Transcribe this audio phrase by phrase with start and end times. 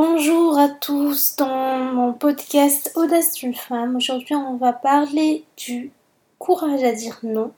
[0.00, 3.96] Bonjour à tous dans mon podcast Audace d'une femme.
[3.96, 5.90] Aujourd'hui, on va parler du
[6.38, 7.50] courage à dire non.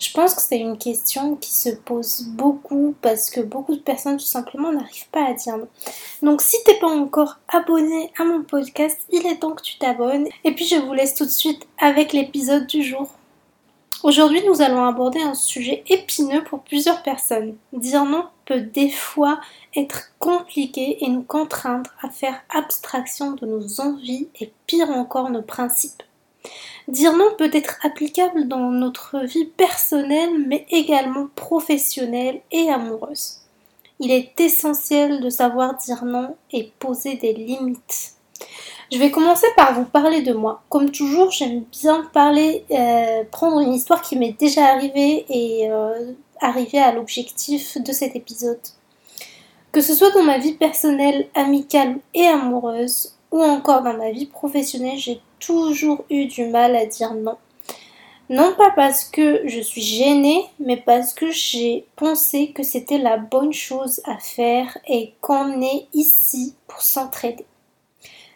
[0.00, 4.16] Je pense que c'est une question qui se pose beaucoup parce que beaucoup de personnes
[4.16, 5.68] tout simplement n'arrivent pas à dire non.
[6.22, 10.28] Donc si t'es pas encore abonné à mon podcast, il est temps que tu t'abonnes.
[10.44, 13.12] Et puis je vous laisse tout de suite avec l'épisode du jour.
[14.02, 17.56] Aujourd'hui, nous allons aborder un sujet épineux pour plusieurs personnes.
[17.72, 19.40] Dire non peut des fois
[19.76, 25.42] être compliqué et nous contraindre à faire abstraction de nos envies et pire encore nos
[25.42, 26.02] principes.
[26.88, 33.42] Dire non peut être applicable dans notre vie personnelle mais également professionnelle et amoureuse.
[34.00, 38.14] Il est essentiel de savoir dire non et poser des limites.
[38.92, 40.62] Je vais commencer par vous parler de moi.
[40.68, 46.12] Comme toujours, j'aime bien parler, euh, prendre une histoire qui m'est déjà arrivée et euh,
[46.42, 48.60] arriver à l'objectif de cet épisode.
[49.72, 54.26] Que ce soit dans ma vie personnelle, amicale et amoureuse, ou encore dans ma vie
[54.26, 57.38] professionnelle, j'ai toujours eu du mal à dire non.
[58.28, 63.16] Non pas parce que je suis gênée, mais parce que j'ai pensé que c'était la
[63.16, 67.46] bonne chose à faire et qu'on est ici pour s'entraider.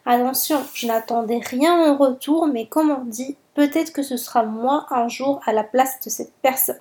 [0.09, 4.87] Attention, je n'attendais rien en retour, mais comme on dit, peut-être que ce sera moi
[4.91, 6.79] un jour à la place de cette personne.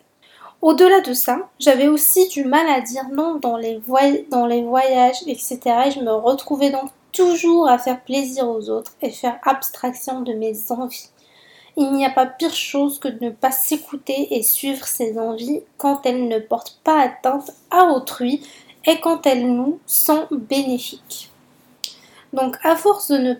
[0.61, 3.81] Au-delà de ça, j'avais aussi du mal à dire non dans les,
[4.29, 5.59] dans les voyages, etc.
[5.87, 10.33] Et je me retrouvais donc toujours à faire plaisir aux autres et faire abstraction de
[10.33, 11.09] mes envies.
[11.77, 15.61] Il n'y a pas pire chose que de ne pas s'écouter et suivre ses envies
[15.77, 18.41] quand elles ne portent pas atteinte à autrui
[18.85, 21.31] et quand elles nous sont bénéfiques.
[22.35, 23.33] Donc, à force de ne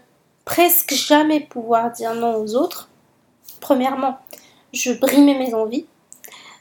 [0.45, 2.89] presque jamais pouvoir dire non aux autres,
[3.59, 4.17] premièrement,
[4.71, 5.85] je brimais mes envies.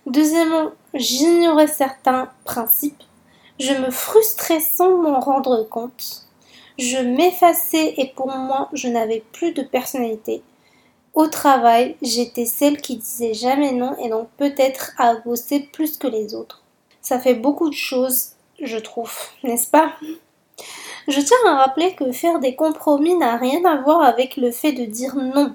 [0.07, 3.05] Deuxièmement, j'ignorais certains principes.
[3.61, 6.27] Je me frustrais sans m'en rendre compte.
[6.77, 10.43] Je m'effaçais et pour moi, je n'avais plus de personnalité.
[11.15, 16.09] Au travail, j'étais celle qui disait jamais non et donc peut-être à bosser plus que
[16.09, 16.65] les autres.
[17.01, 18.31] Ça fait beaucoup de choses,
[18.61, 19.13] je trouve,
[19.45, 19.93] n'est-ce pas?
[21.09, 24.73] Je tiens à rappeler que faire des compromis n'a rien à voir avec le fait
[24.73, 25.55] de dire non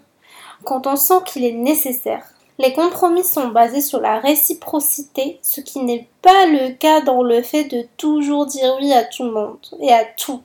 [0.64, 2.26] quand on sent qu'il est nécessaire.
[2.58, 7.42] Les compromis sont basés sur la réciprocité, ce qui n'est pas le cas dans le
[7.42, 10.42] fait de toujours dire oui à tout le monde et à tout.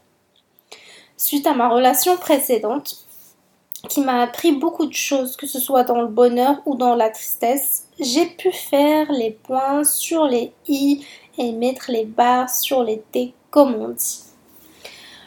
[1.16, 3.04] Suite à ma relation précédente,
[3.88, 7.10] qui m'a appris beaucoup de choses, que ce soit dans le bonheur ou dans la
[7.10, 11.04] tristesse, j'ai pu faire les points sur les i
[11.36, 14.22] et mettre les barres sur les t, comme on dit.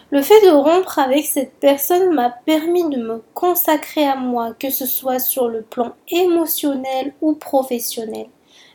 [0.09, 4.69] Le fait de rompre avec cette personne m'a permis de me consacrer à moi, que
[4.69, 8.28] ce soit sur le plan émotionnel ou professionnel.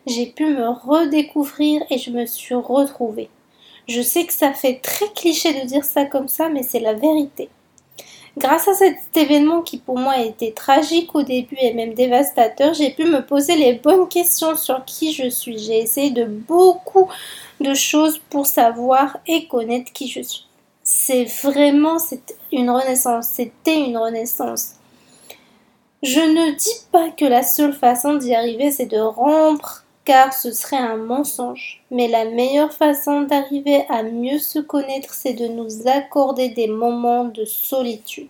[0.07, 3.31] J'ai pu me redécouvrir et je me suis retrouvée.
[3.89, 6.93] Je sais que ça fait très cliché de dire ça comme ça, mais c'est la
[6.93, 7.49] vérité.
[8.37, 12.91] Grâce à cet événement qui pour moi était tragique au début et même dévastateur, j'ai
[12.91, 15.57] pu me poser les bonnes questions sur qui je suis.
[15.57, 17.09] J'ai essayé de beaucoup
[17.59, 20.45] de choses pour savoir et connaître qui je suis
[20.83, 21.97] c'est vraiment
[22.53, 24.73] une renaissance, c'était une renaissance.
[26.03, 30.51] Je ne dis pas que la seule façon d'y arriver c'est de rompre car ce
[30.51, 35.87] serait un mensonge, mais la meilleure façon d'arriver à mieux se connaître c'est de nous
[35.87, 38.29] accorder des moments de solitude.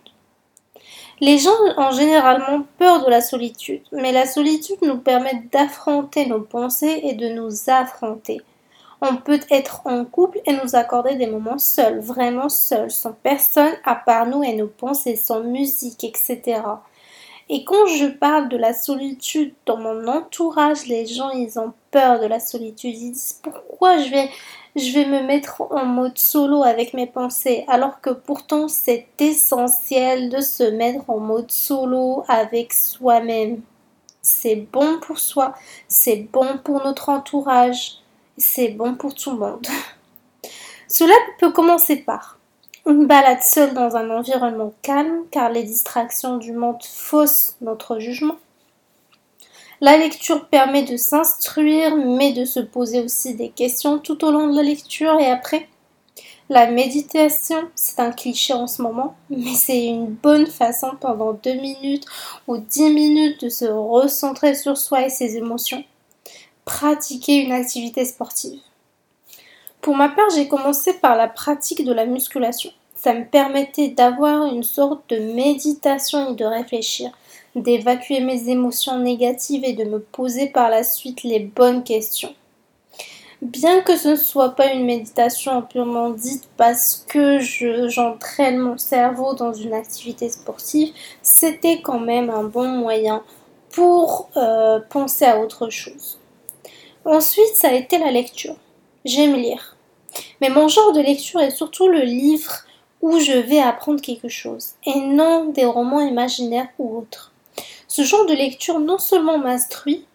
[1.19, 6.41] Les gens ont généralement peur de la solitude, mais la solitude nous permet d'affronter nos
[6.41, 8.41] pensées et de nous affronter.
[9.05, 13.73] On peut être en couple et nous accorder des moments seuls, vraiment seuls, sans personne
[13.83, 16.61] à part nous et nos pensées, sans musique, etc.
[17.49, 22.21] Et quand je parle de la solitude dans mon entourage, les gens ils ont peur
[22.21, 22.95] de la solitude.
[22.95, 24.29] Ils disent pourquoi je vais,
[24.77, 30.29] je vais me mettre en mode solo avec mes pensées alors que pourtant c'est essentiel
[30.29, 33.63] de se mettre en mode solo avec soi-même.
[34.21, 35.55] C'est bon pour soi,
[35.89, 38.02] c'est bon pour notre entourage
[38.37, 39.67] c'est bon pour tout le monde.
[40.87, 42.39] Cela peut commencer par
[42.85, 48.35] une balade seule dans un environnement calme car les distractions du monde faussent notre jugement.
[49.81, 54.49] La lecture permet de s'instruire mais de se poser aussi des questions tout au long
[54.49, 55.67] de la lecture et après.
[56.49, 61.53] La méditation, c'est un cliché en ce moment, mais c'est une bonne façon pendant deux
[61.53, 62.05] minutes
[62.47, 65.83] ou dix minutes de se recentrer sur soi et ses émotions
[66.65, 68.59] pratiquer une activité sportive.
[69.81, 72.71] Pour ma part, j'ai commencé par la pratique de la musculation.
[72.95, 77.11] Ça me permettait d'avoir une sorte de méditation et de réfléchir,
[77.55, 82.33] d'évacuer mes émotions négatives et de me poser par la suite les bonnes questions.
[83.41, 87.39] Bien que ce ne soit pas une méditation purement dite parce que
[87.89, 93.21] j'entraîne mon cerveau dans une activité sportive, c'était quand même un bon moyen
[93.69, 96.19] pour euh, penser à autre chose.
[97.05, 98.55] Ensuite, ça a été la lecture.
[99.03, 99.75] J'aime lire.
[100.39, 102.63] Mais mon genre de lecture est surtout le livre
[103.01, 107.33] où je vais apprendre quelque chose, et non des romans imaginaires ou autres.
[107.89, 110.05] Ce genre de lecture non seulement m'instruit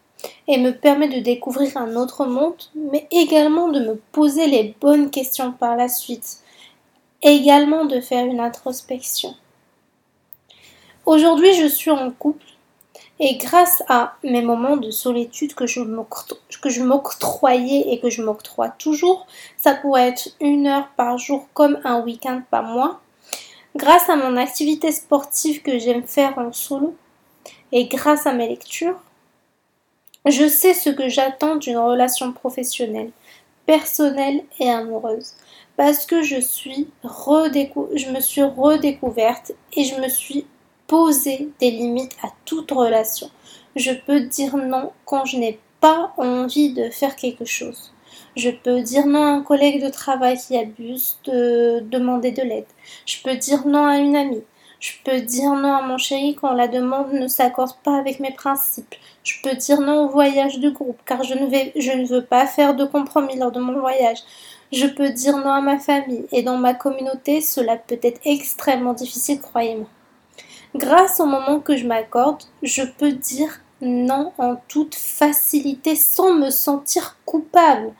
[0.48, 5.10] et me permet de découvrir un autre monde, mais également de me poser les bonnes
[5.10, 6.38] questions par la suite,
[7.22, 9.34] également de faire une introspection.
[11.04, 12.46] Aujourd'hui, je suis en couple
[13.20, 15.80] et grâce à mes moments de solitude que je
[16.82, 19.26] m'octroyais et que je m'octroie toujours,
[19.56, 23.00] ça pourrait être une heure par jour comme un week-end par mois.
[23.74, 26.94] Grâce à mon activité sportive que j'aime faire en solo
[27.72, 28.98] et grâce à mes lectures,
[30.26, 33.10] je sais ce que j'attends d'une relation professionnelle,
[33.66, 35.34] personnelle et amoureuse.
[35.76, 40.44] Parce que je, suis je me suis redécouverte et je me suis
[40.88, 43.30] poser des limites à toute relation.
[43.76, 47.92] Je peux dire non quand je n'ai pas envie de faire quelque chose.
[48.36, 52.66] Je peux dire non à un collègue de travail qui abuse de demander de l'aide.
[53.06, 54.42] Je peux dire non à une amie.
[54.80, 58.32] Je peux dire non à mon chéri quand la demande ne s'accorde pas avec mes
[58.32, 58.94] principes.
[59.24, 62.46] Je peux dire non au voyage de groupe car je ne, je ne veux pas
[62.46, 64.18] faire de compromis lors de mon voyage.
[64.72, 68.94] Je peux dire non à ma famille et dans ma communauté cela peut être extrêmement
[68.94, 69.88] difficile, croyez-moi.
[70.74, 76.50] Grâce au moment que je m'accorde, je peux dire non en toute facilité sans me
[76.50, 77.92] sentir coupable.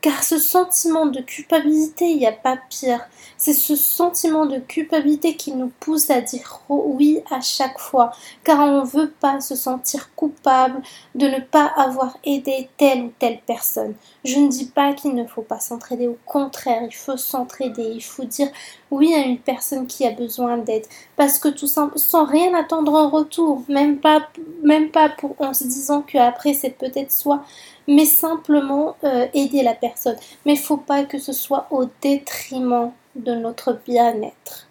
[0.00, 3.06] Car ce sentiment de culpabilité, il n'y a pas pire.
[3.36, 8.10] C'est ce sentiment de culpabilité qui nous pousse à dire oui à chaque fois.
[8.42, 10.80] Car on ne veut pas se sentir coupable
[11.14, 13.94] de ne pas avoir aidé telle ou telle personne.
[14.24, 16.08] Je ne dis pas qu'il ne faut pas s'entraider.
[16.08, 17.92] Au contraire, il faut s'entraider.
[17.94, 18.48] Il faut dire
[18.90, 20.84] oui à une personne qui a besoin d'aide.
[21.16, 23.62] Parce que tout simplement, sans rien attendre en retour.
[23.68, 24.28] Même pas,
[24.62, 27.44] même pas pour, en se disant qu'après c'est peut-être soit
[27.88, 30.16] mais simplement euh, aider la personne.
[30.46, 34.68] Mais il faut pas que ce soit au détriment de notre bien-être.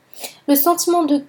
[0.48, 1.24] Le sentiment de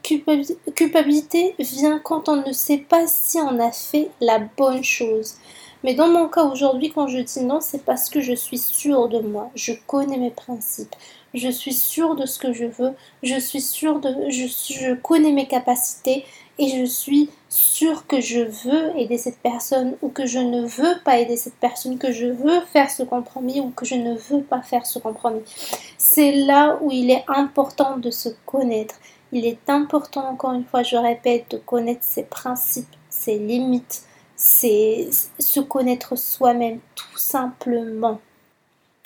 [0.75, 5.35] culpabilité vient quand on ne sait pas si on a fait la bonne chose.
[5.83, 9.09] Mais dans mon cas aujourd'hui, quand je dis non, c'est parce que je suis sûre
[9.09, 10.95] de moi, je connais mes principes,
[11.33, 12.93] je suis sûre de ce que je veux,
[13.23, 16.25] je suis sûre de, je, connais mes capacités
[16.59, 21.01] et je suis sûre que je veux aider cette personne ou que je ne veux
[21.03, 24.43] pas aider cette personne, que je veux faire ce compromis ou que je ne veux
[24.43, 25.43] pas faire ce compromis.
[25.97, 28.97] C'est là où il est important de se connaître.
[29.33, 34.03] Il est important, encore une fois, je répète, de connaître ses principes, ses limites,
[34.43, 38.23] c'est se connaître soi-même tout simplement.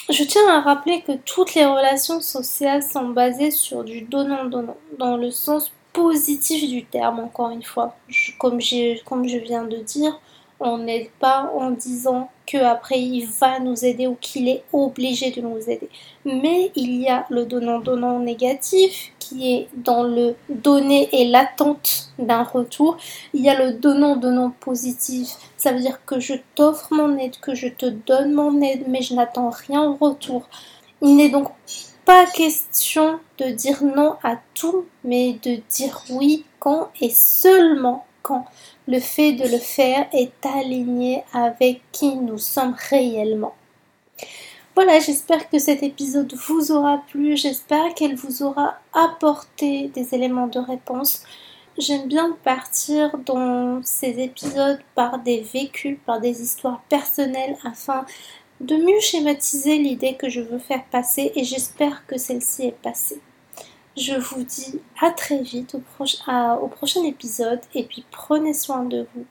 [0.09, 5.17] Je tiens à rappeler que toutes les relations sociales sont basées sur du donnant-donnant, dans
[5.17, 7.97] le sens positif du terme, encore une fois.
[8.39, 8.61] comme,
[9.05, 10.21] comme je viens de dire,
[10.61, 15.41] on n'aide pas en disant qu'après il va nous aider ou qu'il est obligé de
[15.41, 15.89] nous aider.
[16.25, 22.43] Mais il y a le donnant-donnant négatif qui est dans le donner et l'attente d'un
[22.43, 22.99] retour.
[23.32, 25.31] Il y a le donnant-donnant positif.
[25.56, 29.03] Ça veut dire que je t'offre mon aide, que je te donne mon aide, mais
[29.03, 30.49] je n'attends rien en retour.
[31.00, 31.49] Il n'est donc
[32.05, 38.45] pas question de dire non à tout, mais de dire oui quand et seulement quand
[38.87, 43.54] le fait de le faire est aligné avec qui nous sommes réellement.
[44.75, 50.49] Voilà, j'espère que cet épisode vous aura plu, j'espère qu'elle vous aura apporté des éléments
[50.49, 51.23] de réponse.
[51.78, 58.04] J'aime bien partir dans ces épisodes par des vécus, par des histoires personnelles afin
[58.61, 63.21] de mieux schématiser l'idée que je veux faire passer et j'espère que celle-ci est passée.
[63.97, 69.25] Je vous dis à très vite au, prochain épisode et puis prenez soin de vous.